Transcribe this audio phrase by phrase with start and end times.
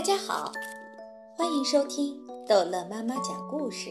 [0.00, 0.50] 大家好，
[1.36, 3.90] 欢迎收听逗乐妈妈讲故事，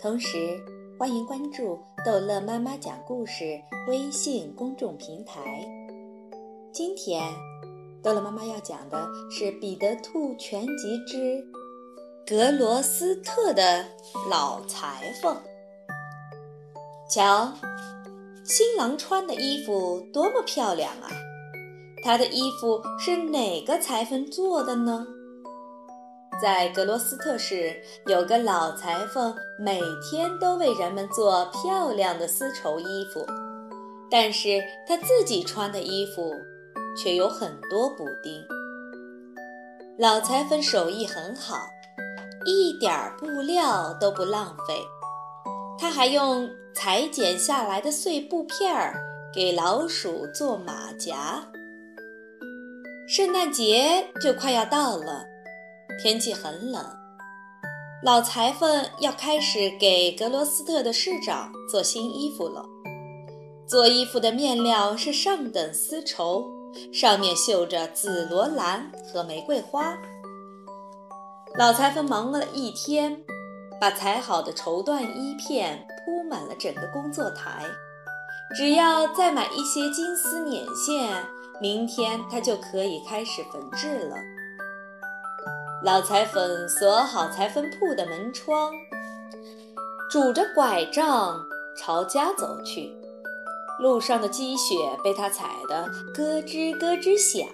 [0.00, 0.62] 同时
[0.96, 1.76] 欢迎关注
[2.06, 5.66] 逗乐妈妈讲故事微信公众平台。
[6.72, 7.20] 今天，
[8.00, 11.44] 逗乐妈妈要讲的是《彼得兔全集之
[12.24, 13.86] 格罗斯特的
[14.30, 15.34] 老裁缝》。
[17.12, 17.52] 瞧，
[18.44, 21.10] 新郎穿的衣服多么漂亮啊！
[22.04, 25.08] 他的衣服是哪个裁缝做的呢？
[26.40, 29.80] 在格罗斯特市，有个老裁缝，每
[30.10, 33.24] 天都为人们做漂亮的丝绸衣服，
[34.10, 36.34] 但是他自己穿的衣服
[36.96, 38.44] 却有很多补丁。
[39.96, 41.56] 老裁缝手艺很好，
[42.44, 44.80] 一点布料都不浪费，
[45.78, 48.94] 他还用裁剪下来的碎布片儿
[49.32, 51.46] 给老鼠做马甲。
[53.06, 55.24] 圣诞节就快要到了，
[56.02, 56.84] 天气很冷。
[58.02, 62.64] 老裁缝要开始给格罗斯特的市长做新衣服了。
[63.66, 66.44] 做衣服的面料是上等丝绸，
[66.92, 69.96] 上面绣着紫罗兰和玫瑰花。
[71.56, 73.22] 老裁缝忙了一天，
[73.80, 77.64] 把裁好的绸缎衣片铺满了整个工作台。
[78.56, 81.24] 只要再买一些金丝捻线。
[81.60, 84.16] 明天他就可以开始缝制了。
[85.84, 88.72] 老裁缝锁好裁缝铺的门窗，
[90.10, 91.44] 拄着拐杖
[91.76, 92.90] 朝家走去。
[93.78, 97.46] 路上的积雪被他踩得咯吱咯吱响。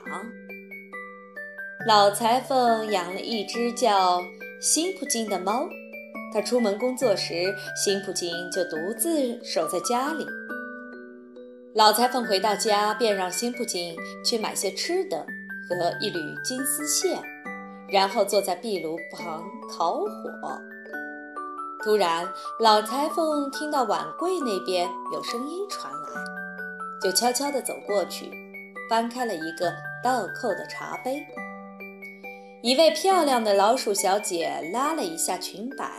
[1.88, 4.20] 老裁缝养了一只叫
[4.60, 5.68] 辛普金的猫，
[6.32, 10.24] 他出门工作时，辛普金就独自守在家里。
[11.74, 15.18] 老裁缝回到家，便让辛普金去买些吃的
[15.68, 17.20] 和一缕金丝线，
[17.90, 20.06] 然后坐在壁炉旁烤火。
[21.82, 26.20] 突然，老裁缝听到碗柜那边有声音传来，
[27.02, 28.30] 就悄悄地走过去，
[28.90, 29.72] 翻开了一个
[30.04, 31.24] 倒扣的茶杯。
[32.62, 35.90] 一位漂亮的老鼠小姐拉了一下裙摆，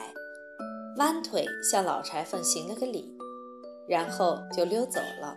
[0.98, 3.18] 弯腿向老裁缝行了个礼，
[3.88, 5.36] 然后就溜走了。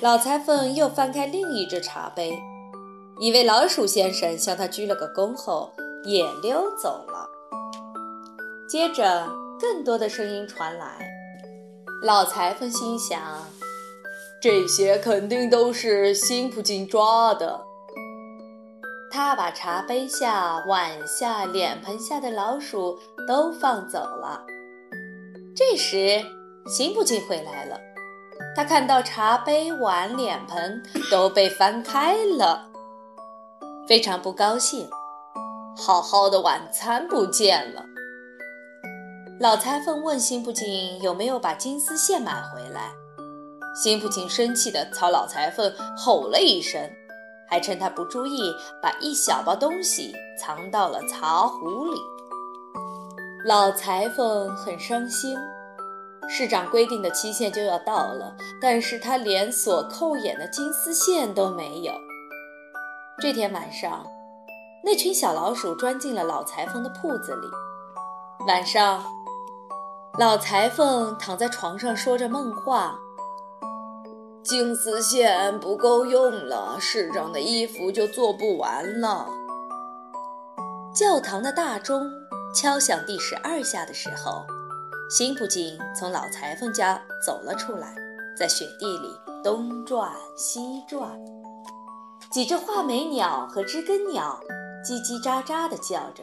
[0.00, 2.36] 老裁缝又翻开另一只茶杯，
[3.22, 5.72] 一位老鼠先生向他鞠了个躬后
[6.02, 7.24] 也溜走了。
[8.68, 9.28] 接着，
[9.60, 11.08] 更多的声音传来。
[12.02, 13.22] 老裁缝心想：
[14.40, 17.60] 这些肯定都是辛普金抓的。
[19.08, 24.44] 他把茶杯下、碗下、脸盆下的老鼠都放走了。
[25.54, 26.20] 这时，
[26.66, 27.78] 辛普金回来了。
[28.56, 32.71] 他看到茶杯、碗、脸盆都被翻开了，
[33.86, 34.88] 非常不高兴。
[35.76, 37.84] 好好的晚餐不见了。
[39.40, 42.92] 老裁缝问辛普金有没有把金丝线买回来。
[43.82, 46.80] 辛普金生气地朝老裁缝吼了一声，
[47.48, 51.98] 还趁他不注意把一小包东西藏到了茶壶里。
[53.46, 55.36] 老裁缝很伤心。
[56.28, 61.92] 市长规定的期限就要到了，但是他连锁扣眼的金丝线都没有。
[63.22, 64.04] 这天晚上，
[64.82, 67.46] 那群小老鼠钻进了老裁缝的铺子里。
[68.48, 69.00] 晚上，
[70.18, 72.98] 老裁缝躺在床上说着梦话
[74.42, 79.28] ：“金丝线不够用了，市长的衣服就做不完了。”
[80.92, 82.10] 教堂的大钟
[82.52, 84.42] 敲响第十二下的时候。
[85.08, 87.94] 辛普金从老裁缝家走了出来，
[88.36, 91.16] 在雪地里东转西转。
[92.30, 94.40] 几只画眉鸟和知更鸟
[94.84, 96.22] 叽叽喳喳地叫着，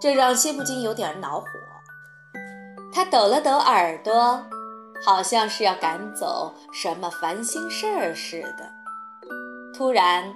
[0.00, 1.46] 这让辛普金有点恼火。
[2.92, 4.40] 他抖了抖耳朵，
[5.04, 8.70] 好像是要赶走什么烦心事儿似的。
[9.76, 10.32] 突然，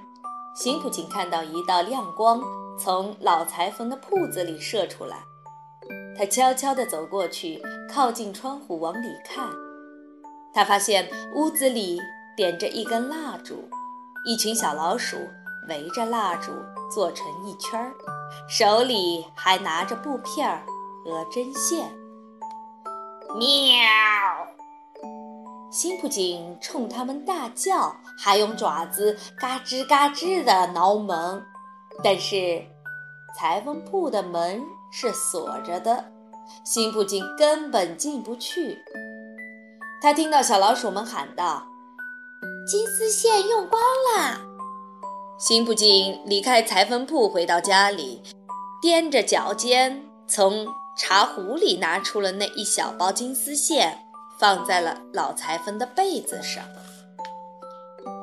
[0.56, 2.42] 辛普金看到一道亮光
[2.76, 5.18] 从老裁缝的铺子里射出来。
[6.18, 9.48] 他悄悄地走过去，靠近窗户往里看。
[10.52, 12.00] 他发现屋子里
[12.36, 13.68] 点着一根蜡烛，
[14.24, 15.16] 一群小老鼠
[15.68, 16.52] 围着蜡烛
[16.92, 17.92] 坐成一圈儿，
[18.48, 20.62] 手里还拿着布片儿
[21.04, 21.90] 和针线。
[23.36, 23.84] 喵！
[25.70, 31.44] 辛普金冲他们大叫，还用爪子嘎吱嘎吱地挠门，
[32.02, 32.64] 但是
[33.38, 34.62] 裁缝铺的门。
[34.90, 36.10] 是锁着的，
[36.64, 38.78] 辛普金根本进不去。
[40.00, 41.67] 他听到小老鼠们喊道
[42.70, 43.80] ：“金丝线用光
[44.14, 44.42] 了！”
[45.40, 48.22] 辛不金离开裁缝铺，回到家里，
[48.82, 50.68] 踮着脚尖从
[50.98, 54.06] 茶壶里拿出了那一小包金丝线，
[54.38, 56.62] 放在了老裁缝的被子上。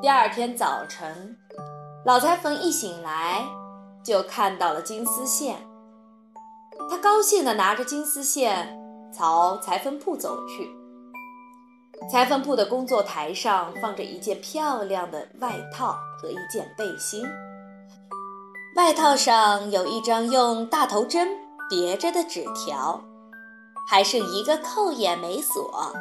[0.00, 1.36] 第二天早晨，
[2.04, 3.44] 老裁缝一醒来，
[4.04, 5.56] 就看到了金丝线。
[6.88, 8.78] 他高兴地拿着金丝线
[9.12, 10.70] 朝裁缝铺走去。
[12.10, 17.26] 裁缝铺的工作台上放着一件漂亮的外套和一件背心。
[18.76, 21.28] 外套上有一张用大头针
[21.68, 23.02] 别着的纸条，
[23.88, 25.92] 还剩一个扣眼没锁，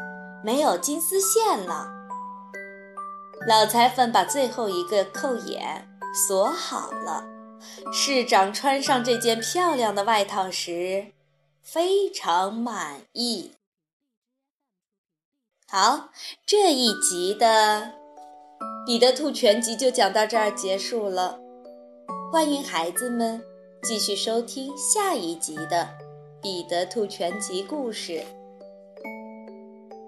[0.44, 1.88] 没有金丝线了。
[3.48, 5.88] 老裁缝把最后一个扣眼
[6.28, 7.26] 锁好了。
[7.92, 11.14] 市长穿上这件漂亮的外套时，
[11.64, 13.54] 非常满意。
[15.68, 16.12] 好，
[16.46, 17.48] 这一集的
[18.86, 21.40] 《彼得兔全集》就讲到这儿结束了。
[22.32, 23.42] 欢迎孩子们
[23.82, 25.90] 继续收听下一集的
[26.42, 28.24] 《彼得兔全集》故事。